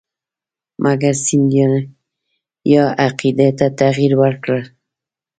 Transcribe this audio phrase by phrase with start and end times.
[0.83, 4.57] مګر سیندهیا عقیدې ته تغیر ورکړ.